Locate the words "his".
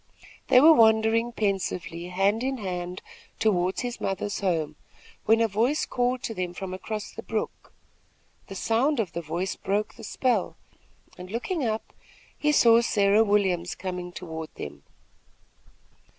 3.81-4.01